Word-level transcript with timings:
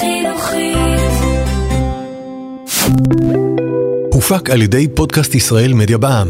חינוכית. 0.00 1.00
הופק 4.12 4.50
על 4.50 4.62
ידי 4.62 4.88
פודקאסט 4.94 5.34
ישראל 5.34 5.72
מדיה 5.72 5.98
בע"מ. 5.98 6.28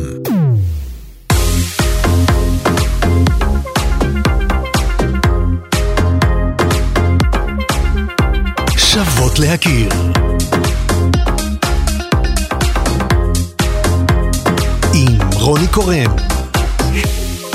שוות 8.77 9.39
להכיר. 9.39 9.89
עם 14.95 15.19
רוני 15.33 15.67
קורן. 15.67 16.17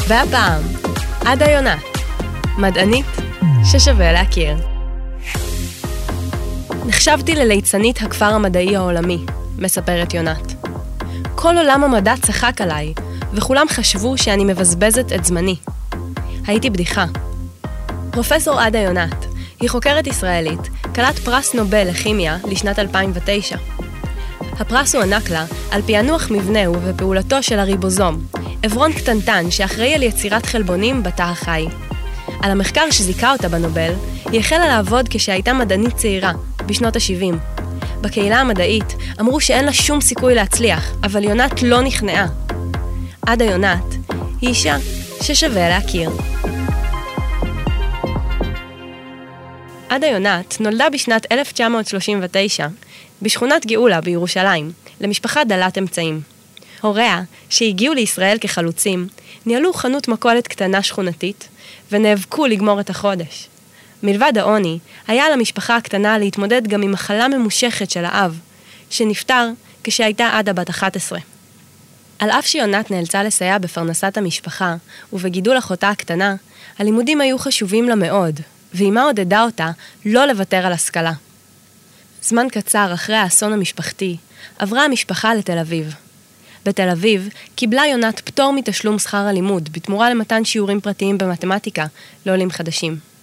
והפעם, 0.07 0.61
עדה 1.25 1.51
יונה, 1.51 1.75
מדענית 2.57 3.05
ששווה 3.71 4.11
להכיר. 4.11 4.74
נחשבתי 6.87 7.35
לליצנית 7.35 8.01
הכפר 8.01 8.25
המדעי 8.25 8.75
העולמי, 8.75 9.25
מספרת 9.57 10.13
יונת. 10.13 10.53
כל 11.35 11.57
עולם 11.57 11.83
המדע 11.83 12.13
צחק 12.21 12.61
עליי, 12.61 12.93
וכולם 13.33 13.65
חשבו 13.69 14.17
שאני 14.17 14.45
מבזבזת 14.45 15.13
את 15.15 15.25
זמני. 15.25 15.55
הייתי 16.47 16.69
בדיחה. 16.69 17.05
פרופסור 18.11 18.59
עדה 18.59 18.79
יונת 18.79 19.25
היא 19.59 19.69
חוקרת 19.69 20.07
ישראלית, 20.07 20.59
כלת 20.95 21.19
פרס 21.19 21.55
נובל 21.55 21.89
לכימיה 21.89 22.37
לשנת 22.47 22.79
2009. 22.79 23.57
הפרס 24.59 24.95
הוענק 24.95 25.29
לה 25.29 25.45
על 25.71 25.81
פענוח 25.81 26.31
מבנהו 26.31 26.75
ופעולתו 26.85 27.43
של 27.43 27.59
הריבוזום, 27.59 28.25
עברון 28.63 28.93
קטנטן 28.93 29.51
שאחראי 29.51 29.95
על 29.95 30.03
יצירת 30.03 30.45
חלבונים 30.45 31.03
בתא 31.03 31.23
החי. 31.23 31.67
על 32.41 32.51
המחקר 32.51 32.91
שזיכה 32.91 33.31
אותה 33.31 33.49
בנובל, 33.49 33.93
היא 34.31 34.39
החלה 34.39 34.67
לעבוד 34.67 35.07
כשהייתה 35.09 35.53
מדענית 35.53 35.95
צעירה, 35.95 36.31
בשנות 36.65 36.95
ה-70. 36.95 37.35
בקהילה 38.01 38.41
המדעית 38.41 38.95
אמרו 39.19 39.41
שאין 39.41 39.65
לה 39.65 39.73
שום 39.73 40.01
סיכוי 40.01 40.35
להצליח, 40.35 40.95
אבל 41.03 41.23
יונת 41.23 41.63
לא 41.63 41.81
נכנעה. 41.81 42.27
עדה 43.27 43.45
יונת 43.45 43.95
היא 44.41 44.49
אישה 44.49 44.77
ששווה 45.21 45.69
להכיר. 45.69 46.09
עדה 49.89 50.07
יונת 50.07 50.59
נולדה 50.59 50.89
בשנת 50.89 51.31
1939 51.31 52.67
בשכונת 53.21 53.65
גאולה 53.65 54.01
בירושלים, 54.01 54.71
למשפחה 55.01 55.43
דלת 55.43 55.77
אמצעים. 55.77 56.21
הוריה, 56.81 57.21
שהגיעו 57.49 57.93
לישראל 57.93 58.37
כחלוצים, 58.41 59.07
ניהלו 59.45 59.73
חנות 59.73 60.07
מכולת 60.07 60.47
קטנה 60.47 60.83
שכונתית, 60.83 61.47
ונאבקו 61.91 62.45
לגמור 62.45 62.79
את 62.79 62.89
החודש. 62.89 63.47
מלבד 64.05 64.33
העוני, 64.37 64.79
היה 65.07 65.29
למשפחה 65.29 65.75
הקטנה 65.75 66.17
להתמודד 66.17 66.67
גם 66.67 66.81
עם 66.81 66.91
מחלה 66.91 67.27
ממושכת 67.27 67.91
של 67.91 68.05
האב, 68.05 68.39
שנפטר 68.89 69.49
כשהייתה 69.83 70.29
עדה 70.33 70.53
בת 70.53 70.69
11. 70.69 71.19
על 72.19 72.29
אף 72.29 72.45
שיונת 72.45 72.91
נאלצה 72.91 73.23
לסייע 73.23 73.57
בפרנסת 73.57 74.17
המשפחה 74.17 74.75
ובגידול 75.13 75.57
אחותה 75.57 75.89
הקטנה, 75.89 76.35
הלימודים 76.79 77.21
היו 77.21 77.37
חשובים 77.37 77.89
לה 77.89 77.95
מאוד, 77.95 78.39
ואימה 78.73 79.03
עודדה 79.03 79.43
אותה 79.43 79.71
לא 80.05 80.25
לוותר 80.25 80.65
על 80.65 80.73
השכלה. 80.73 81.13
זמן 82.21 82.47
קצר 82.51 82.93
אחרי 82.93 83.15
האסון 83.15 83.53
המשפחתי, 83.53 84.17
עברה 84.59 84.85
המשפחה 84.85 85.33
לתל 85.35 85.57
אביב. 85.57 85.93
בתל 86.65 86.89
אביב 86.89 87.29
קיבלה 87.55 87.85
יונת 87.85 88.19
פטור 88.19 88.53
מתשלום 88.53 88.99
שכר 88.99 89.17
הלימוד 89.17 89.69
בתמורה 89.71 90.09
למתן 90.09 90.45
שיעורים 90.45 90.81
פרטיים 90.81 91.17
במתמטיקה 91.17 91.85
לעולים 92.25 92.51
חדשים. 92.51 93.14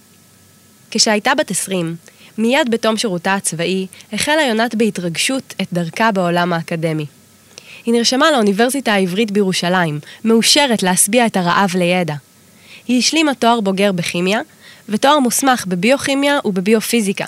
כשהייתה 0.95 1.35
בת 1.35 1.51
20, 1.51 1.95
מיד 2.37 2.69
בתום 2.69 2.97
שירותה 2.97 3.33
הצבאי, 3.33 3.87
החלה 4.13 4.41
יונת 4.41 4.75
בהתרגשות 4.75 5.53
את 5.61 5.67
דרכה 5.73 6.11
בעולם 6.11 6.53
האקדמי. 6.53 7.05
היא 7.85 7.93
נרשמה 7.93 8.31
לאוניברסיטה 8.31 8.93
העברית 8.93 9.31
בירושלים, 9.31 9.99
מאושרת 10.23 10.83
להשביע 10.83 11.25
את 11.25 11.37
הרעב 11.37 11.75
לידע. 11.75 12.15
היא 12.87 12.99
השלימה 12.99 13.33
תואר 13.33 13.61
בוגר 13.61 13.91
בכימיה, 13.91 14.41
ותואר 14.89 15.19
מוסמך 15.19 15.65
בביוכימיה 15.67 16.39
ובביופיזיקה. 16.45 17.25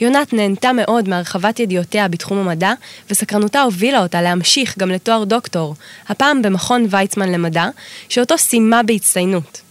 יונת 0.00 0.32
נהנתה 0.32 0.72
מאוד 0.72 1.08
מהרחבת 1.08 1.60
ידיעותיה 1.60 2.08
בתחום 2.08 2.38
המדע, 2.38 2.72
וסקרנותה 3.10 3.62
הובילה 3.62 4.02
אותה 4.02 4.22
להמשיך 4.22 4.78
גם 4.78 4.90
לתואר 4.90 5.24
דוקטור, 5.24 5.74
הפעם 6.08 6.42
במכון 6.42 6.86
ויצמן 6.90 7.32
למדע, 7.32 7.68
שאותו 8.08 8.38
סיימה 8.38 8.82
בהצטיינות. 8.82 9.65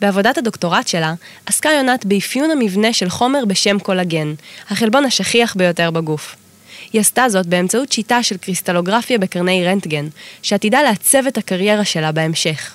בעבודת 0.00 0.38
הדוקטורט 0.38 0.88
שלה, 0.88 1.14
עסקה 1.46 1.68
יונת 1.68 2.04
באפיון 2.04 2.50
המבנה 2.50 2.92
של 2.92 3.08
חומר 3.08 3.44
בשם 3.44 3.78
קולגן, 3.78 4.34
החלבון 4.70 5.04
השכיח 5.04 5.54
ביותר 5.56 5.90
בגוף. 5.90 6.36
היא 6.92 7.00
עשתה 7.00 7.28
זאת 7.28 7.46
באמצעות 7.46 7.92
שיטה 7.92 8.22
של 8.22 8.36
קריסטלוגרפיה 8.36 9.18
בקרני 9.18 9.66
רנטגן, 9.66 10.08
שעתידה 10.42 10.82
לעצב 10.82 11.26
את 11.26 11.38
הקריירה 11.38 11.84
שלה 11.84 12.12
בהמשך. 12.12 12.74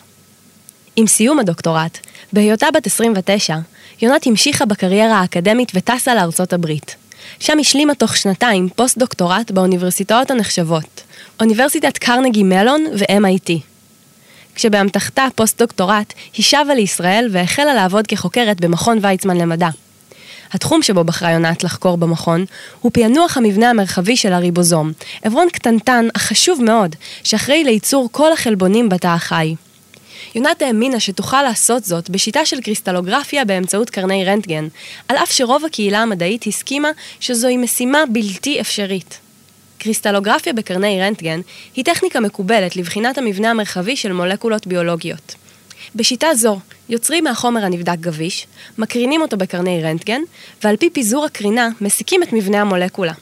עם 0.95 1.07
סיום 1.07 1.39
הדוקטורט, 1.39 1.97
בהיותה 2.33 2.67
בת 2.73 2.87
29, 2.87 3.57
יונת 4.01 4.27
המשיכה 4.27 4.65
בקריירה 4.65 5.19
האקדמית 5.19 5.71
וטסה 5.75 6.15
לארצות 6.15 6.53
הברית. 6.53 6.95
שם 7.39 7.59
השלימה 7.59 7.95
תוך 7.95 8.17
שנתיים 8.17 8.69
פוסט-דוקטורט 8.75 9.51
באוניברסיטאות 9.51 10.31
הנחשבות, 10.31 11.03
אוניברסיטת 11.39 11.97
קרנגי 11.97 12.43
מלון 12.43 12.85
ו-MIT. 12.97 13.70
כשבאמתחתה 14.55 15.27
פוסט-דוקטורט, 15.35 16.13
היא 16.33 16.43
שבה 16.45 16.73
לישראל 16.75 17.27
והחלה 17.31 17.73
לעבוד 17.73 18.07
כחוקרת 18.07 18.61
במכון 18.61 18.99
ויצמן 19.01 19.37
למדע. 19.37 19.69
התחום 20.51 20.81
שבו 20.83 21.03
בחרה 21.03 21.31
יונת 21.31 21.63
לחקור 21.63 21.97
במכון 21.97 22.45
הוא 22.81 22.91
פענוח 22.93 23.37
המבנה 23.37 23.69
המרחבי 23.69 24.17
של 24.17 24.33
הריבוזום, 24.33 24.91
עברון 25.21 25.47
קטנטן 25.53 26.07
אך 26.15 26.21
חשוב 26.21 26.63
מאוד, 26.63 26.95
שאחראי 27.23 27.63
לייצור 27.63 28.09
כל 28.11 28.33
החלבונים 28.33 28.89
בתא 28.89 29.07
החי. 29.07 29.55
יונת 30.35 30.61
האמינה 30.61 30.99
שתוכל 30.99 31.43
לעשות 31.43 31.83
זאת 31.83 32.09
בשיטה 32.09 32.45
של 32.45 32.61
קריסטלוגרפיה 32.61 33.45
באמצעות 33.45 33.89
קרני 33.89 34.25
רנטגן, 34.25 34.67
על 35.07 35.17
אף 35.17 35.31
שרוב 35.31 35.65
הקהילה 35.65 35.99
המדעית 35.99 36.47
הסכימה 36.47 36.89
שזוהי 37.19 37.57
משימה 37.57 38.03
בלתי 38.11 38.61
אפשרית. 38.61 39.19
קריסטלוגרפיה 39.83 40.53
בקרני 40.53 41.01
רנטגן 41.01 41.41
היא 41.75 41.85
טכניקה 41.85 42.19
מקובלת 42.19 42.75
לבחינת 42.75 43.17
המבנה 43.17 43.49
המרחבי 43.51 43.95
של 43.95 44.13
מולקולות 44.13 44.67
ביולוגיות. 44.67 45.35
בשיטה 45.95 46.27
זו, 46.35 46.59
יוצרים 46.89 47.23
מהחומר 47.23 47.65
הנבדק 47.65 47.99
גביש, 47.99 48.47
מקרינים 48.77 49.21
אותו 49.21 49.37
בקרני 49.37 49.83
רנטגן, 49.83 50.21
ועל 50.63 50.77
פי 50.77 50.89
פיזור 50.89 51.25
הקרינה, 51.25 51.69
מסיקים 51.81 52.23
את 52.23 52.33
מבנה 52.33 52.61
המולקולה. 52.61 53.13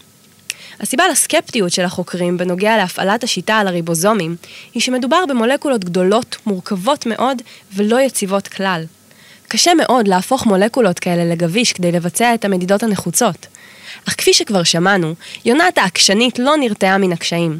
הסיבה 0.79 1.07
לסקפטיות 1.07 1.71
של 1.71 1.85
החוקרים 1.85 2.37
בנוגע 2.37 2.77
להפעלת 2.77 3.23
השיטה 3.23 3.57
על 3.57 3.67
הריבוזומים, 3.67 4.35
היא 4.73 4.81
שמדובר 4.81 5.25
במולקולות 5.29 5.83
גדולות, 5.83 6.37
מורכבות 6.45 7.05
מאוד 7.05 7.41
ולא 7.73 7.99
יציבות 7.99 8.47
כלל. 8.47 8.83
קשה 9.47 9.73
מאוד 9.73 10.07
להפוך 10.07 10.45
מולקולות 10.45 10.99
כאלה 10.99 11.25
לגביש 11.25 11.73
כדי 11.73 11.91
לבצע 11.91 12.33
את 12.33 12.45
המדידות 12.45 12.83
הנחוצות. 12.83 13.47
אך 14.07 14.15
כפי 14.17 14.33
שכבר 14.33 14.63
שמענו, 14.63 15.13
יונת 15.45 15.77
העקשנית 15.77 16.39
לא 16.39 16.57
נרתעה 16.57 16.97
מן 16.97 17.11
הקשיים. 17.11 17.59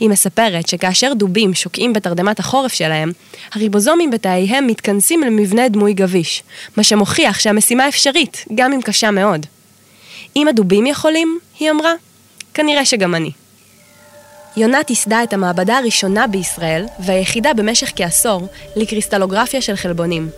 היא 0.00 0.10
מספרת 0.10 0.68
שכאשר 0.68 1.12
דובים 1.14 1.54
שוקעים 1.54 1.92
בתרדמת 1.92 2.38
החורף 2.38 2.72
שלהם, 2.72 3.12
הריבוזומים 3.52 4.10
בתאיהם 4.10 4.66
מתכנסים 4.66 5.22
למבנה 5.22 5.68
דמוי 5.68 5.94
גביש, 5.94 6.42
מה 6.76 6.84
שמוכיח 6.84 7.38
שהמשימה 7.38 7.88
אפשרית, 7.88 8.44
גם 8.54 8.72
אם 8.72 8.82
קשה 8.82 9.10
מאוד. 9.10 9.46
אם 10.36 10.48
הדובים 10.48 10.86
יכולים, 10.86 11.38
היא 11.58 11.70
אמרה, 11.70 11.92
כנראה 12.54 12.84
שגם 12.84 13.14
אני. 13.14 13.30
יונת 14.56 14.90
ייסדה 14.90 15.22
את 15.22 15.32
המעבדה 15.32 15.78
הראשונה 15.78 16.26
בישראל, 16.26 16.86
והיחידה 16.98 17.54
במשך 17.54 17.92
כעשור, 17.96 18.48
לקריסטלוגרפיה 18.76 19.62
של 19.62 19.76
חלבונים. 19.76 20.28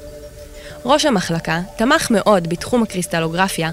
ראש 0.89 1.07
המחלקה 1.07 1.61
תמך 1.77 2.11
מאוד 2.11 2.49
בתחום 2.49 2.83
הקריסטלוגרפיה, 2.83 3.71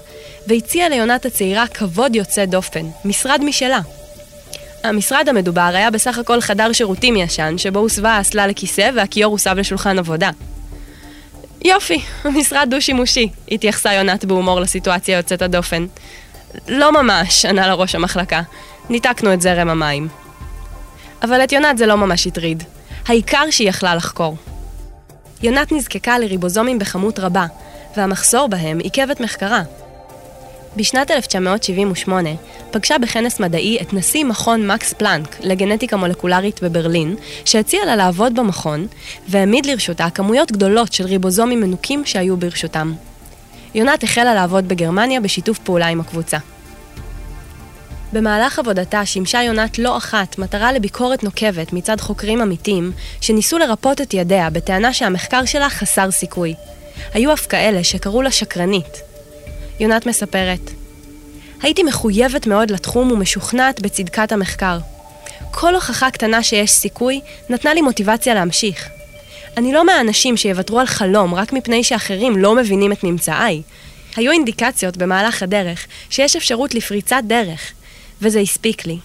והציע 0.47 0.89
ליונת 0.89 1.25
הצעירה 1.25 1.67
כבוד 1.67 2.15
יוצא 2.15 2.45
דופן, 2.45 2.85
משרד 3.05 3.41
משלה. 3.43 3.79
המשרד 4.83 5.29
המדובר 5.29 5.71
היה 5.73 5.91
בסך 5.91 6.17
הכל 6.17 6.41
חדר 6.41 6.71
שירותים 6.71 7.15
ישן, 7.15 7.57
שבו 7.57 7.79
הוסבה 7.79 8.11
האסלה 8.11 8.47
לכיסא 8.47 8.89
והכיור 8.95 9.31
הוסב 9.31 9.57
לשולחן 9.57 9.99
עבודה. 9.99 10.29
יופי, 11.65 12.01
המשרד 12.23 12.67
דו-שימושי, 12.69 13.29
התייחסה 13.51 13.93
יונת 13.93 14.25
בהומור 14.25 14.59
לסיטואציה 14.59 15.17
יוצאת 15.17 15.41
הדופן. 15.41 15.85
לא 16.67 17.01
ממש, 17.01 17.45
ענה 17.45 17.67
לה 17.67 17.73
ראש 17.73 17.95
המחלקה. 17.95 18.41
ניתקנו 18.89 19.33
את 19.33 19.41
זרם 19.41 19.69
המים. 19.69 20.07
אבל 21.23 21.43
את 21.43 21.51
יונת 21.51 21.77
זה 21.77 21.85
לא 21.85 21.97
ממש 21.97 22.27
הטריד. 22.27 22.63
העיקר 23.07 23.43
שהיא 23.51 23.69
יכלה 23.69 23.95
לחקור. 23.95 24.35
יונת 25.43 25.71
נזקקה 25.71 26.19
לריבוזומים 26.19 26.79
בכמות 26.79 27.19
רבה, 27.19 27.45
והמחסור 27.97 28.47
בהם 28.47 28.79
עיכב 28.79 29.09
את 29.11 29.19
מחקרה. 29.19 29.61
בשנת 30.75 31.11
1978 31.11 32.29
פגשה 32.71 32.97
בכנס 32.97 33.39
מדעי 33.39 33.77
את 33.81 33.93
נשיא 33.93 34.25
מכון 34.25 34.67
מקס 34.67 34.93
פלנק 34.93 35.37
לגנטיקה 35.39 35.97
מולקולרית 35.97 36.63
בברלין, 36.63 37.15
שהציע 37.45 37.85
לה 37.85 37.95
לעבוד 37.95 38.35
במכון, 38.35 38.87
והעמיד 39.27 39.65
לרשותה 39.65 40.09
כמויות 40.09 40.51
גדולות 40.51 40.93
של 40.93 41.05
ריבוזומים 41.05 41.61
מנוקים 41.61 42.05
שהיו 42.05 42.37
ברשותם. 42.37 42.93
יונת 43.75 44.03
החלה 44.03 44.33
לעבוד 44.33 44.67
בגרמניה 44.67 45.21
בשיתוף 45.21 45.59
פעולה 45.59 45.87
עם 45.87 45.99
הקבוצה. 45.99 46.37
במהלך 48.15 48.59
עבודתה 48.59 49.05
שימשה 49.05 49.43
יונת 49.43 49.79
לא 49.79 49.97
אחת 49.97 50.37
מטרה 50.37 50.71
לביקורת 50.71 51.23
נוקבת 51.23 51.73
מצד 51.73 52.01
חוקרים 52.01 52.41
אמיתיים 52.41 52.91
שניסו 53.21 53.57
לרפות 53.57 54.01
את 54.01 54.13
ידיה 54.13 54.49
בטענה 54.49 54.93
שהמחקר 54.93 55.45
שלה 55.45 55.69
חסר 55.69 56.11
סיכוי. 56.11 56.53
היו 57.13 57.33
אף 57.33 57.47
כאלה 57.47 57.83
שקראו 57.83 58.21
לה 58.21 58.31
שקרנית. 58.31 59.01
יונת 59.79 60.05
מספרת, 60.05 60.71
הייתי 61.61 61.83
מחויבת 61.83 62.47
מאוד 62.47 62.71
לתחום 62.71 63.11
ומשוכנעת 63.11 63.81
בצדקת 63.81 64.31
המחקר. 64.31 64.77
כל 65.51 65.75
הוכחה 65.75 66.11
קטנה 66.11 66.43
שיש 66.43 66.71
סיכוי 66.71 67.21
נתנה 67.49 67.73
לי 67.73 67.81
מוטיבציה 67.81 68.33
להמשיך. 68.33 68.89
אני 69.57 69.73
לא 69.73 69.85
מהאנשים 69.85 70.37
שיוותרו 70.37 70.79
על 70.79 70.85
חלום 70.85 71.35
רק 71.35 71.53
מפני 71.53 71.83
שאחרים 71.83 72.37
לא 72.37 72.55
מבינים 72.55 72.91
את 72.91 73.03
ממצאיי. 73.03 73.61
היו 74.15 74.31
אינדיקציות 74.31 74.97
במהלך 74.97 75.43
הדרך 75.43 75.87
שיש 76.09 76.35
אפשרות 76.35 76.75
לפריצת 76.75 77.21
דרך, 77.27 77.71
וזה 78.21 78.39
הספיק 78.39 78.85
לי. 78.85 78.97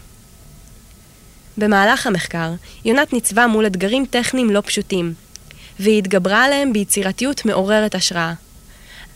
במהלך 1.57 2.07
המחקר, 2.07 2.53
יונת 2.85 3.13
ניצבה 3.13 3.47
מול 3.47 3.67
אתגרים 3.67 4.05
טכניים 4.11 4.51
לא 4.51 4.63
פשוטים, 4.67 5.15
והיא 5.81 5.99
התגברה 5.99 6.45
עליהם 6.45 6.73
ביצירתיות 6.73 7.45
מעוררת 7.45 7.95
השראה. 7.95 8.33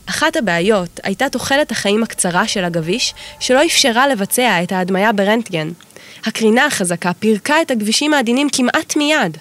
אחת 0.06 0.36
הבעיות 0.36 1.00
הייתה 1.02 1.28
תוחלת 1.28 1.70
החיים 1.70 2.02
הקצרה 2.02 2.48
של 2.48 2.64
הגביש, 2.64 3.14
שלא 3.40 3.66
אפשרה 3.66 4.08
לבצע 4.08 4.62
את 4.62 4.72
ההדמיה 4.72 5.12
ברנטגן. 5.12 5.70
הקרינה 6.24 6.66
החזקה 6.66 7.12
פירקה 7.12 7.62
את 7.62 7.70
הכבישים 7.70 8.14
העדינים 8.14 8.48
כמעט 8.52 8.96
מיד. 8.96 9.36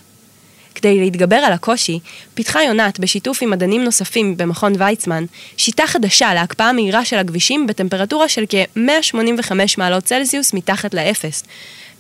כדי 0.76 1.00
להתגבר 1.00 1.36
על 1.36 1.54
הקושי, 1.54 2.00
פיתחה 2.34 2.64
יונת, 2.64 3.00
בשיתוף 3.00 3.42
עם 3.42 3.50
מדענים 3.50 3.84
נוספים 3.84 4.38
במכון 4.38 4.74
ויצמן, 4.78 5.26
שיטה 5.58 5.88
חדשה 5.88 6.34
להקפאה 6.34 6.74
מהירה 6.74 7.06
של 7.06 7.18
הכבישים 7.18 7.68
בטמפרטורה 7.68 8.30
של 8.30 8.44
כ-185 8.50 9.52
מעלות 9.78 10.04
צלזיוס 10.04 10.54
מתחת 10.54 10.94
לאפס, 10.94 11.44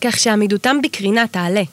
כך 0.01 0.19
שעמידותם 0.19 0.81
בקרינה 0.81 1.27
תעלה. 1.27 1.63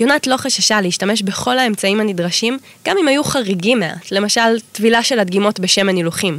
יונת 0.00 0.26
לא 0.26 0.36
חששה 0.36 0.80
להשתמש 0.80 1.22
בכל 1.22 1.58
האמצעים 1.58 2.00
הנדרשים, 2.00 2.58
גם 2.84 2.96
אם 2.98 3.08
היו 3.08 3.24
חריגים 3.24 3.80
מעט, 3.80 4.12
למשל 4.12 4.60
טבילה 4.72 5.02
של 5.02 5.18
הדגימות 5.18 5.60
בשמן 5.60 5.96
הילוכים. 5.96 6.38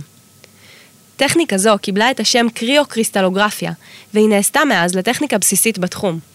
טכניקה 1.15 1.57
זו 1.57 1.75
קיבלה 1.81 2.11
את 2.11 2.19
השם 2.19 2.47
קריאו-קריסטלוגרפיה, 2.53 3.71
והיא 4.13 4.29
נעשתה 4.29 4.65
מאז 4.65 4.95
לטכניקה 4.95 5.37
בסיסית 5.37 5.79
בתחום. 5.79 6.30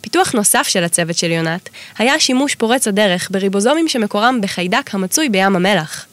פיתוח 0.00 0.32
נוסף 0.32 0.68
של 0.68 0.84
הצוות 0.84 1.16
של 1.16 1.30
יונת 1.30 1.68
היה 1.98 2.20
שימוש 2.20 2.54
פורץ 2.54 2.88
הדרך 2.88 3.28
בריבוזומים 3.30 3.88
שמקורם 3.88 4.40
בחיידק 4.40 4.94
המצוי 4.94 5.28
בים 5.28 5.56
המלח. 5.56 6.06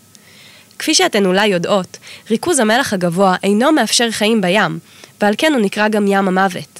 כפי 0.79 0.93
שאתן 0.93 1.25
אולי 1.25 1.47
יודעות, 1.47 1.97
ריכוז 2.31 2.59
המלח 2.59 2.93
הגבוה 2.93 3.35
אינו 3.43 3.71
מאפשר 3.71 4.11
חיים 4.11 4.41
בים, 4.41 4.79
ועל 5.21 5.33
כן 5.37 5.53
הוא 5.53 5.61
נקרא 5.61 5.87
גם 5.87 6.07
ים 6.07 6.27
המוות. 6.27 6.79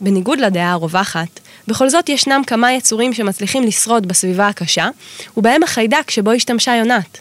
בניגוד 0.00 0.40
לדעה 0.40 0.72
הרווחת, 0.72 1.40
בכל 1.68 1.88
זאת 1.88 2.08
ישנם 2.08 2.42
כמה 2.46 2.72
יצורים 2.72 3.12
שמצליחים 3.12 3.62
לשרוד 3.62 4.06
בסביבה 4.08 4.48
הקשה, 4.48 4.88
ובהם 5.36 5.62
החיידק 5.62 6.10
שבו 6.10 6.32
השתמשה 6.32 6.76
יונת. 6.76 7.18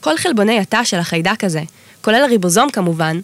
כל 0.00 0.16
חלבוני 0.16 0.58
התא 0.58 0.84
של 0.84 0.98
החיידק 0.98 1.44
הזה, 1.44 1.62
כולל 2.02 2.22
הריבוזום 2.24 2.70
כמובן, 2.70 3.20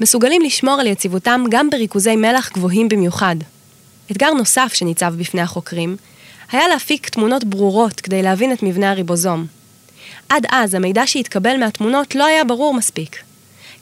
מסוגלים 0.00 0.42
לשמור 0.42 0.80
על 0.80 0.86
יציבותם 0.86 1.44
גם 1.50 1.70
בריכוזי 1.70 2.16
מלח 2.16 2.52
גבוהים 2.52 2.88
במיוחד. 2.88 3.36
אתגר 4.10 4.30
נוסף 4.30 4.72
שניצב 4.74 5.14
בפני 5.18 5.40
החוקרים, 5.40 5.96
היה 6.52 6.68
להפיק 6.68 7.08
תמונות 7.08 7.44
ברורות 7.44 8.00
כדי 8.00 8.22
להבין 8.22 8.52
את 8.52 8.62
מבנה 8.62 8.90
הריבוזום. 8.90 9.46
עד 10.28 10.46
אז 10.50 10.74
המידע 10.74 11.06
שהתקבל 11.06 11.56
מהתמונות 11.56 12.14
לא 12.14 12.26
היה 12.26 12.44
ברור 12.44 12.74
מספיק. 12.74 13.16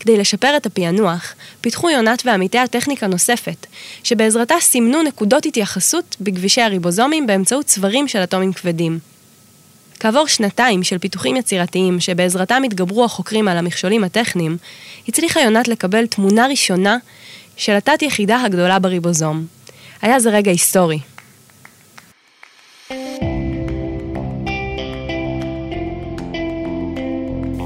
כדי 0.00 0.16
לשפר 0.16 0.56
את 0.56 0.66
הפענוח, 0.66 1.34
פיתחו 1.60 1.90
יונת 1.90 2.22
ועמיתיה 2.26 2.66
טכניקה 2.66 3.06
נוספת, 3.06 3.66
שבעזרתה 4.04 4.54
סימנו 4.60 5.02
נקודות 5.02 5.46
התייחסות 5.46 6.16
בכבישי 6.20 6.62
הריבוזומים 6.62 7.26
באמצעות 7.26 7.66
צברים 7.66 8.08
של 8.08 8.18
אטומים 8.18 8.52
כבדים. 8.52 8.98
כעבור 10.00 10.26
שנתיים 10.26 10.82
של 10.82 10.98
פיתוחים 10.98 11.36
יצירתיים 11.36 12.00
שבעזרתם 12.00 12.62
התגברו 12.62 13.04
החוקרים 13.04 13.48
על 13.48 13.56
המכשולים 13.56 14.04
הטכניים, 14.04 14.56
הצליחה 15.08 15.40
יונת 15.40 15.68
לקבל 15.68 16.06
תמונה 16.06 16.46
ראשונה 16.46 16.96
של 17.56 17.72
התת 17.72 18.02
יחידה 18.02 18.42
הגדולה 18.42 18.78
בריבוזום. 18.78 19.46
היה 20.02 20.20
זה 20.20 20.30
רגע 20.30 20.50
היסטורי. 20.50 20.98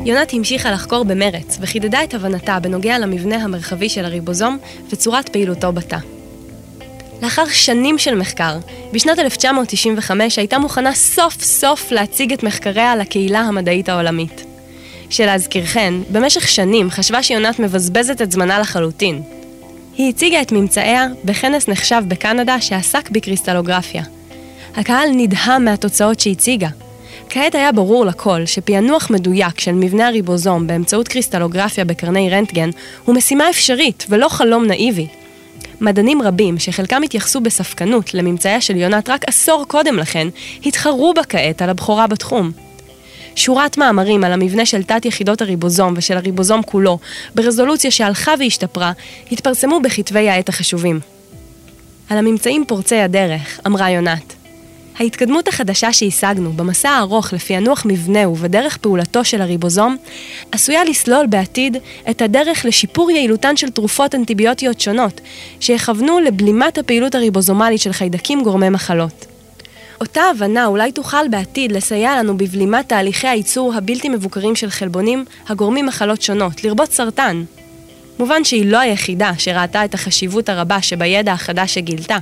יונת 0.04 0.32
המשיכה 0.32 0.70
לחקור 0.70 1.04
במרץ 1.04 1.58
וחידדה 1.60 2.04
את 2.04 2.14
הבנתה 2.14 2.60
בנוגע 2.60 2.98
למבנה 2.98 3.36
המרחבי 3.36 3.88
של 3.88 4.04
הריבוזום 4.04 4.58
וצורת 4.90 5.28
פעילותו 5.28 5.72
בתא. 5.72 5.98
לאחר 7.22 7.46
שנים 7.46 7.98
של 7.98 8.14
מחקר, 8.14 8.58
בשנת 8.92 9.18
1995 9.18 10.38
הייתה 10.38 10.58
מוכנה 10.58 10.94
סוף 10.94 11.42
סוף 11.42 11.92
להציג 11.92 12.32
את 12.32 12.42
מחקריה 12.42 12.96
לקהילה 12.96 13.40
המדעית 13.40 13.88
העולמית. 13.88 14.44
שלהזכירכן, 15.10 15.94
במשך 16.12 16.48
שנים 16.48 16.90
חשבה 16.90 17.22
שיונת 17.22 17.58
מבזבזת 17.58 18.22
את 18.22 18.32
זמנה 18.32 18.58
לחלוטין. 18.58 19.35
היא 19.96 20.08
הציגה 20.08 20.42
את 20.42 20.52
ממצאיה 20.52 21.06
בכנס 21.24 21.68
נחשב 21.68 22.02
בקנדה 22.08 22.60
שעסק 22.60 23.10
בקריסטלוגרפיה. 23.10 24.02
הקהל 24.76 25.08
נדהם 25.14 25.64
מהתוצאות 25.64 26.20
שהציגה. 26.20 26.68
כעת 27.28 27.54
היה 27.54 27.72
ברור 27.72 28.06
לכל 28.06 28.46
שפענוח 28.46 29.10
מדויק 29.10 29.60
של 29.60 29.72
מבנה 29.72 30.08
הריבוזום 30.08 30.66
באמצעות 30.66 31.08
קריסטלוגרפיה 31.08 31.84
בקרני 31.84 32.30
רנטגן 32.30 32.70
הוא 33.04 33.14
משימה 33.14 33.50
אפשרית 33.50 34.06
ולא 34.08 34.28
חלום 34.28 34.66
נאיבי. 34.66 35.06
מדענים 35.80 36.22
רבים, 36.22 36.58
שחלקם 36.58 37.02
התייחסו 37.02 37.40
בספקנות 37.40 38.14
לממצאיה 38.14 38.60
של 38.60 38.76
יונת 38.76 39.08
רק 39.08 39.24
עשור 39.26 39.64
קודם 39.68 39.96
לכן, 39.96 40.28
התחרו 40.66 41.14
בה 41.14 41.24
כעת 41.24 41.62
על 41.62 41.70
הבכורה 41.70 42.06
בתחום. 42.06 42.65
שורת 43.36 43.78
מאמרים 43.78 44.24
על 44.24 44.32
המבנה 44.32 44.66
של 44.66 44.82
תת 44.82 45.04
יחידות 45.04 45.42
הריבוזום 45.42 45.94
ושל 45.96 46.16
הריבוזום 46.16 46.62
כולו, 46.62 46.98
ברזולוציה 47.34 47.90
שהלכה 47.90 48.34
והשתפרה, 48.38 48.92
התפרסמו 49.32 49.80
בכתבי 49.80 50.28
העת 50.28 50.48
החשובים. 50.48 51.00
על 52.10 52.18
הממצאים 52.18 52.64
פורצי 52.68 52.96
הדרך, 52.96 53.60
אמרה 53.66 53.90
יונת, 53.90 54.34
ההתקדמות 54.98 55.48
החדשה 55.48 55.92
שהשגנו 55.92 56.52
במסע 56.52 56.90
הארוך 56.90 57.32
לפענוח 57.32 57.82
מבנהו 57.86 58.36
ובדרך 58.36 58.76
פעולתו 58.76 59.24
של 59.24 59.42
הריבוזום, 59.42 59.96
עשויה 60.52 60.84
לסלול 60.84 61.26
בעתיד 61.26 61.76
את 62.10 62.22
הדרך 62.22 62.64
לשיפור 62.64 63.10
יעילותן 63.10 63.56
של 63.56 63.70
תרופות 63.70 64.14
אנטיביוטיות 64.14 64.80
שונות, 64.80 65.20
שיכוונו 65.60 66.20
לבלימת 66.20 66.78
הפעילות 66.78 67.14
הריבוזומלית 67.14 67.80
של 67.80 67.92
חיידקים 67.92 68.42
גורמי 68.42 68.68
מחלות. 68.68 69.35
אותה 70.00 70.22
הבנה 70.22 70.66
אולי 70.66 70.92
תוכל 70.92 71.28
בעתיד 71.30 71.72
לסייע 71.72 72.18
לנו 72.18 72.36
בבלימת 72.36 72.88
תהליכי 72.88 73.28
הייצור 73.28 73.74
הבלתי 73.74 74.08
מבוקרים 74.08 74.56
של 74.56 74.70
חלבונים 74.70 75.24
הגורמים 75.48 75.86
מחלות 75.86 76.22
שונות, 76.22 76.64
לרבות 76.64 76.92
סרטן. 76.92 77.44
מובן 78.18 78.44
שהיא 78.44 78.66
לא 78.66 78.78
היחידה 78.78 79.32
שראתה 79.38 79.84
את 79.84 79.94
החשיבות 79.94 80.48
הרבה 80.48 80.82
שבידע 80.82 81.32
החדש 81.32 81.74
שגילתה. 81.74 82.18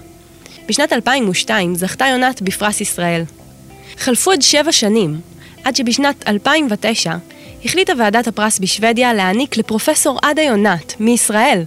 בשנת 0.68 0.92
2002 0.92 1.74
זכתה 1.74 2.06
יונת 2.06 2.42
בפרס 2.42 2.80
ישראל. 2.80 3.22
חלפו 3.98 4.30
עוד 4.30 4.42
שבע 4.42 4.72
שנים, 4.72 5.20
עד 5.64 5.76
שבשנת 5.76 6.28
2009 6.28 7.14
החליטה 7.64 7.92
ועדת 7.98 8.26
הפרס 8.26 8.58
בשוודיה 8.58 9.14
להעניק 9.14 9.56
לפרופסור 9.56 10.18
עדה 10.22 10.42
יונת, 10.42 10.94
מישראל, 11.00 11.62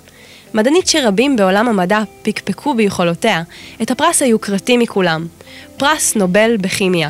מדענית 0.53 0.87
שרבים 0.87 1.35
בעולם 1.35 1.67
המדע 1.67 2.01
פקפקו 2.21 2.73
ביכולותיה, 2.73 3.43
את 3.81 3.91
הפרס 3.91 4.21
היוקרתי 4.21 4.77
מכולם, 4.77 5.27
פרס 5.77 6.15
נובל 6.15 6.57
בכימיה. 6.57 7.09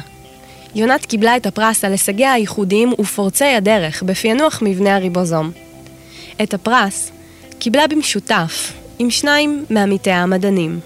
יונת 0.76 1.06
קיבלה 1.06 1.38
את 1.38 1.46
הפרס 1.46 1.86
על 1.86 1.92
הישגיה 1.92 2.34
הייחודיים 2.34 2.94
ופורצי 3.00 3.46
הדרך 3.46 4.04
בפענוח 4.04 4.62
מבנה 4.62 4.96
הריבוזום. 4.96 5.52
את 6.44 6.54
הפרס 6.54 7.12
קיבלה 7.60 7.88
במשותף 7.88 8.74
עם 9.00 9.12
שניים 9.12 9.66
מעמיתיה 9.70 10.24
המדענים. 10.24 10.80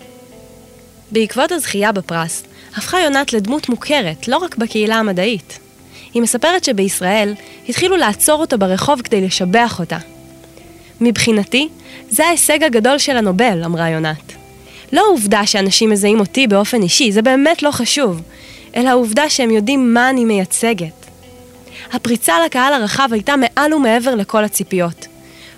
בעקבות 1.11 1.51
הזכייה 1.51 1.91
בפרס, 1.91 2.43
הפכה 2.75 2.99
יונת 2.99 3.33
לדמות 3.33 3.69
מוכרת 3.69 4.27
לא 4.27 4.37
רק 4.37 4.57
בקהילה 4.57 4.95
המדעית. 4.95 5.59
היא 6.13 6.21
מספרת 6.21 6.63
שבישראל 6.63 7.33
התחילו 7.69 7.97
לעצור 7.97 8.41
אותה 8.41 8.57
ברחוב 8.57 9.01
כדי 9.01 9.21
לשבח 9.21 9.79
אותה. 9.79 9.97
מבחינתי, 11.01 11.69
זה 12.09 12.25
ההישג 12.25 12.63
הגדול 12.63 12.97
של 12.97 13.17
הנובל, 13.17 13.63
אמרה 13.65 13.89
יונת. 13.89 14.40
לא 14.93 15.01
העובדה 15.01 15.45
שאנשים 15.45 15.89
מזהים 15.89 16.19
אותי 16.19 16.47
באופן 16.47 16.81
אישי, 16.81 17.11
זה 17.11 17.21
באמת 17.21 17.63
לא 17.63 17.71
חשוב, 17.71 18.21
אלא 18.75 18.89
העובדה 18.89 19.29
שהם 19.29 19.51
יודעים 19.51 19.93
מה 19.93 20.09
אני 20.09 20.25
מייצגת. 20.25 21.05
הפריצה 21.93 22.35
לקהל 22.45 22.73
הרחב 22.73 23.09
הייתה 23.11 23.35
מעל 23.35 23.73
ומעבר 23.73 24.15
לכל 24.15 24.43
הציפיות. 24.43 25.07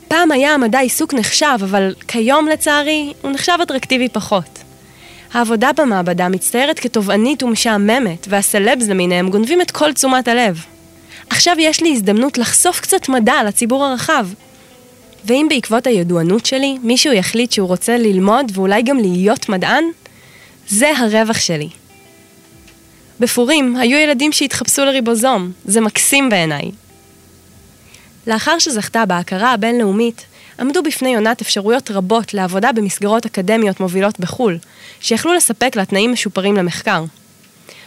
פעם 0.08 0.32
היה 0.32 0.54
המדע 0.54 0.80
עיסוק 0.80 1.13
נחשב, 1.13 1.58
אבל 1.63 1.94
כיום 2.08 2.48
לצערי 2.48 3.13
הוא 3.22 3.32
נחשב 3.32 3.58
אטרקטיבי 3.63 4.10
פחות. 4.10 4.60
העבודה 5.34 5.70
במעבדה 5.78 6.30
מצטיירת 6.30 6.80
כתובענית 6.80 7.44
ומשעממת, 7.44 8.28
והסלבס 8.30 8.88
למיניהם 8.88 9.30
גונבים 9.30 9.62
את 9.62 9.72
כל 9.72 9.94
תשומת 9.94 10.28
הלב. 10.28 10.66
עכשיו 11.30 11.56
יש 11.60 11.82
לי 11.82 11.92
הזדמנות 11.92 12.38
לחשוף 12.38 12.80
קצת 12.80 13.10
מדע 13.10 13.44
לציבור 13.48 13.86
הרחב. 13.86 14.28
ואם 15.25 15.46
בעקבות 15.50 15.88
הידוענות 15.88 16.46
שלי 16.46 16.77
מישהו 16.84 17.13
יחליט 17.13 17.51
שהוא 17.51 17.68
רוצה 17.68 17.98
ללמוד 17.98 18.51
ואולי 18.53 18.82
גם 18.82 19.00
להיות 19.00 19.50
מדען, 19.50 19.84
זה 20.68 20.92
הרווח 20.98 21.39
שלי. 21.39 21.70
בפורים 23.20 23.75
היו 23.75 23.98
ילדים 23.98 24.32
שהתחפשו 24.32 24.86
לריבוזום, 24.86 25.51
זה 25.65 25.82
מקסים 25.82 26.30
בעיניי. 26.30 26.72
לאחר 28.27 28.60
שזכתה 28.60 29.06
בהכרה 29.06 29.53
הבינלאומית, 29.53 30.25
עמדו 30.60 30.84
בפני 30.84 31.10
יונת 31.10 31.42
אפשרויות 31.42 31.92
רבות 31.92 32.34
לעבודה 32.34 32.72
במסגרות 32.72 33.25
אקדמיות 33.25 33.80
מובילות 33.80 34.20
בחו"ל, 34.20 34.58
שיכלו 35.00 35.34
לספק 35.34 35.75
לה 35.75 35.86
תנאים 35.86 36.12
משופרים 36.12 36.56
למחקר. 36.56 37.03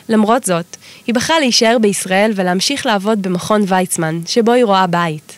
למרות 0.09 0.45
זאת, 0.45 0.77
היא 1.07 1.15
בחרה 1.15 1.39
להישאר 1.39 1.77
בישראל 1.81 2.33
ולהמשיך 2.35 2.87
לעבוד 2.87 3.23
במכון 3.23 3.65
ויצמן, 3.67 4.21
שבו 4.27 4.53
היא 4.53 4.65
רואה 4.65 4.87
בית. 4.87 5.36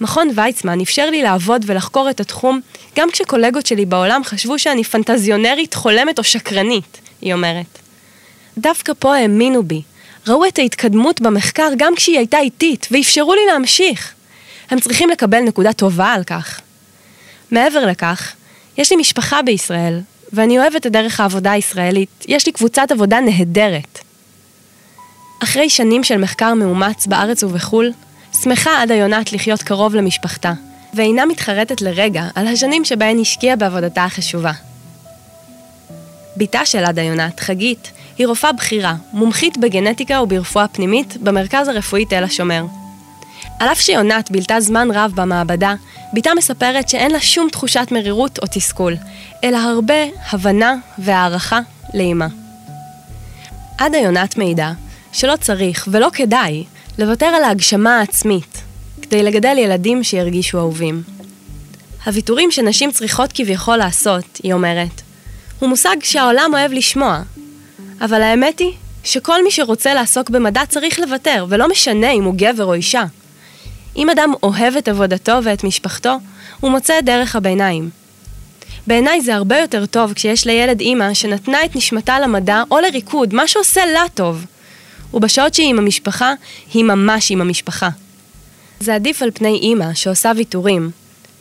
מכון 0.00 0.30
ויצמן 0.34 0.80
אפשר 0.80 1.10
לי 1.10 1.22
לעבוד 1.22 1.64
ולחקור 1.66 2.10
את 2.10 2.20
התחום 2.20 2.60
גם 2.96 3.10
כשקולגות 3.10 3.66
שלי 3.66 3.86
בעולם 3.86 4.24
חשבו 4.24 4.58
שאני 4.58 4.84
פנטזיונרית, 4.84 5.74
חולמת 5.74 6.18
או 6.18 6.24
שקרנית, 6.24 7.00
היא 7.20 7.34
אומרת. 7.34 7.78
דווקא 8.58 8.92
פה 8.98 9.16
האמינו 9.16 9.62
בי, 9.62 9.82
ראו 10.28 10.46
את 10.46 10.58
ההתקדמות 10.58 11.20
במחקר 11.20 11.68
גם 11.76 11.94
כשהיא 11.96 12.18
הייתה 12.18 12.38
איטית, 12.38 12.88
ואפשרו 12.90 13.34
לי 13.34 13.40
להמשיך. 13.52 14.14
הם 14.70 14.80
צריכים 14.80 15.10
לקבל 15.10 15.40
נקודה 15.40 15.72
טובה 15.72 16.12
על 16.12 16.24
כך. 16.24 16.60
מעבר 17.50 17.86
לכך, 17.86 18.32
יש 18.78 18.90
לי 18.90 18.96
משפחה 18.96 19.42
בישראל, 19.42 20.00
ואני 20.32 20.58
אוהבת 20.58 20.86
את 20.86 20.92
דרך 20.92 21.20
העבודה 21.20 21.52
הישראלית. 21.52 22.24
יש 22.28 22.46
לי 22.46 22.52
קבוצת 22.52 22.92
עבודה 22.92 23.20
נהדרת. 23.20 23.98
אחרי 25.42 25.70
שנים 25.70 26.04
של 26.04 26.16
מחקר 26.16 26.54
מאומץ 26.54 27.06
בארץ 27.06 27.42
ובחו"ל, 27.42 27.92
שמחה 28.44 28.82
עדה 28.82 28.94
יונת 28.94 29.32
לחיות 29.32 29.62
קרוב 29.62 29.94
למשפחתה, 29.94 30.52
ואינה 30.94 31.26
מתחרטת 31.26 31.80
לרגע 31.80 32.24
על 32.34 32.46
השנים 32.46 32.84
שבהן 32.84 33.20
השקיעה 33.20 33.56
בעבודתה 33.56 34.04
החשובה. 34.04 34.52
בתה 36.36 36.66
של 36.66 36.84
עדה 36.84 37.02
יונת, 37.02 37.40
חגית, 37.40 37.90
היא 38.18 38.26
רופאה 38.26 38.52
בכירה, 38.52 38.94
מומחית 39.12 39.58
בגנטיקה 39.58 40.22
וברפואה 40.22 40.68
פנימית 40.68 41.16
במרכז 41.16 41.68
הרפואי 41.68 42.04
תל 42.04 42.24
השומר. 42.24 42.64
על 43.60 43.68
אף 43.68 43.80
שיונת 43.80 44.30
בילתה 44.30 44.60
זמן 44.60 44.88
רב 44.90 45.12
במעבדה, 45.14 45.74
בתה 46.14 46.30
מספרת 46.36 46.88
שאין 46.88 47.10
לה 47.10 47.20
שום 47.20 47.48
תחושת 47.50 47.88
מרירות 47.90 48.38
או 48.38 48.46
תסכול, 48.50 48.96
אלא 49.44 49.56
הרבה 49.56 50.04
הבנה 50.30 50.74
והערכה 50.98 51.60
לאימה. 51.94 52.26
עדה 53.78 53.98
יונת 53.98 54.38
מעידה 54.38 54.72
שלא 55.12 55.34
צריך 55.40 55.88
ולא 55.90 56.08
כדאי 56.12 56.64
לוותר 56.98 57.26
על 57.26 57.44
ההגשמה 57.44 57.98
העצמית 57.98 58.62
כדי 59.02 59.22
לגדל 59.22 59.58
ילדים 59.58 60.04
שירגישו 60.04 60.58
אהובים. 60.58 61.02
הוויתורים 62.06 62.50
שנשים 62.50 62.92
צריכות 62.92 63.32
כביכול 63.34 63.76
לעשות, 63.76 64.40
היא 64.42 64.52
אומרת, 64.52 65.02
הוא 65.58 65.68
מושג 65.68 65.96
שהעולם 66.02 66.50
אוהב 66.54 66.72
לשמוע, 66.72 67.22
אבל 68.00 68.22
האמת 68.22 68.58
היא 68.58 68.72
שכל 69.04 69.44
מי 69.44 69.50
שרוצה 69.50 69.94
לעסוק 69.94 70.30
במדע 70.30 70.66
צריך 70.68 71.00
לוותר, 71.00 71.46
ולא 71.48 71.68
משנה 71.68 72.10
אם 72.10 72.24
הוא 72.24 72.34
גבר 72.36 72.64
או 72.64 72.74
אישה. 72.74 73.04
אם 73.96 74.10
אדם 74.10 74.32
אוהב 74.42 74.76
את 74.76 74.88
עבודתו 74.88 75.38
ואת 75.42 75.64
משפחתו, 75.64 76.16
הוא 76.60 76.70
מוצא 76.70 76.98
את 76.98 77.04
דרך 77.04 77.36
הביניים. 77.36 77.90
בעיניי 78.86 79.20
זה 79.20 79.34
הרבה 79.34 79.58
יותר 79.58 79.86
טוב 79.86 80.12
כשיש 80.12 80.46
לילד 80.46 80.80
אימא 80.80 81.14
שנתנה 81.14 81.64
את 81.64 81.76
נשמתה 81.76 82.20
למדע 82.20 82.62
או 82.70 82.80
לריקוד, 82.80 83.34
מה 83.34 83.48
שעושה 83.48 83.86
לה 83.86 84.04
טוב. 84.14 84.44
ובשעות 85.14 85.54
שהיא 85.54 85.70
עם 85.70 85.78
המשפחה, 85.78 86.32
היא 86.74 86.84
ממש 86.84 87.30
עם 87.30 87.40
המשפחה. 87.40 87.88
זה 88.80 88.94
עדיף 88.94 89.22
על 89.22 89.30
פני 89.34 89.58
אימא 89.62 89.94
שעושה 89.94 90.32
ויתורים, 90.36 90.90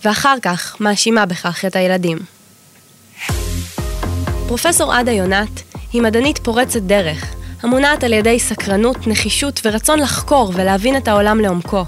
ואחר 0.06 0.36
כך 0.42 0.78
מאשימה 0.80 1.26
בכך 1.26 1.66
את 1.66 1.76
הילדים. 1.76 2.18
פרופסור 4.48 4.94
עדה 4.94 5.12
יונת 5.12 5.62
היא 5.94 6.02
מדענית 6.02 6.38
פורצת 6.38 6.82
דרך, 6.82 7.34
המונעת 7.62 8.04
על 8.04 8.14
ידי 8.14 8.40
סקרנות, 8.40 9.08
נחישות 9.08 9.62
ורצון 9.66 10.00
לחקור 10.00 10.52
ולהבין 10.56 10.98
את 10.98 11.08
העולם 11.08 11.40
לעומקו. 11.40 11.86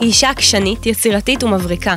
היא 0.00 0.08
אישה 0.08 0.30
עקשנית, 0.30 0.86
יצירתית 0.86 1.44
ומבריקה. 1.44 1.94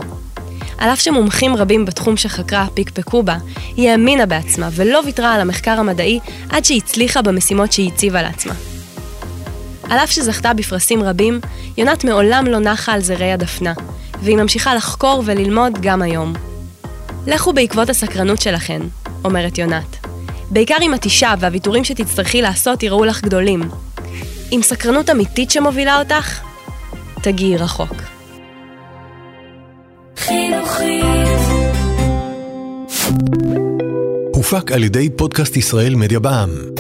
על 0.78 0.90
אף 0.90 1.02
שמומחים 1.02 1.56
רבים 1.56 1.86
בתחום 1.86 2.18
שחקרה 2.18 2.68
פיקפקו 2.74 3.24
בה, 3.24 3.38
היא 3.78 3.90
האמינה 3.90 4.26
בעצמה 4.26 4.70
ולא 4.72 5.02
ויתרה 5.06 5.34
על 5.34 5.42
המחקר 5.42 5.80
המדעי 5.80 6.20
עד 6.50 6.66
שהצליחה 6.66 7.22
במשימות 7.22 7.72
שהיא 7.72 7.92
הציבה 7.94 8.22
לעצמה. 8.22 8.75
על 9.90 9.98
אף 9.98 10.12
שזכתה 10.12 10.54
בפרסים 10.54 11.04
רבים, 11.04 11.40
יונת 11.78 12.04
מעולם 12.04 12.46
לא 12.48 12.60
נחה 12.60 12.94
על 12.94 13.02
זרי 13.02 13.32
הדפנה, 13.32 13.74
והיא 14.24 14.38
ממשיכה 14.38 14.76
לחקור 14.76 15.24
וללמוד 15.26 15.74
גם 15.82 16.02
היום. 16.02 16.34
לכו 17.28 17.54
בעקבות 17.54 17.90
הסקרנות 17.90 18.42
שלכן, 18.42 18.82
אומרת 19.24 19.58
יונת. 19.58 19.98
בעיקר 20.52 20.76
אם 20.82 20.94
את 20.94 21.06
אישה 21.06 21.34
והוויתורים 21.40 21.84
שתצטרכי 21.84 22.42
לעשות 22.42 22.84
יראו 22.84 23.06
לך 23.06 23.22
גדולים. 23.22 23.70
עם 24.52 24.62
סקרנות 24.62 25.10
אמיתית 25.10 25.52
שמובילה 25.52 26.00
אותך, 26.00 26.42
תגיעי 27.22 27.58
רחוק. 27.58 27.94
הופק 34.34 34.72
על 34.72 34.84
ידי 34.84 35.10
פודקאסט 35.10 35.58
ישראל 35.58 35.96
מדיה 35.96 36.20
בע"מ. 36.20 36.75